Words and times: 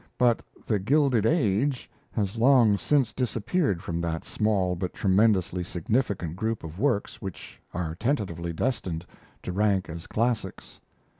But 0.17 0.41
'The 0.65 0.79
Gilded 0.79 1.27
Age' 1.27 1.87
has 2.13 2.35
long 2.35 2.75
since 2.75 3.13
disappeared 3.13 3.83
from 3.83 4.01
that 4.01 4.23
small 4.25 4.75
but 4.75 4.95
tremendously 4.95 5.63
significant 5.63 6.35
group 6.35 6.63
of 6.63 6.79
works 6.79 7.21
which 7.21 7.61
are 7.71 7.93
tentatively 7.93 8.51
destined 8.51 9.05
to 9.43 9.51
rank 9.51 9.89
as 9.89 10.07
classics. 10.07 10.79